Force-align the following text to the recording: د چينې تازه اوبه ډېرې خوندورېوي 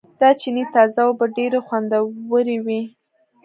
د 0.19 0.21
چينې 0.41 0.63
تازه 0.75 1.01
اوبه 1.07 1.25
ډېرې 1.37 1.59
خوندورېوي 1.67 2.81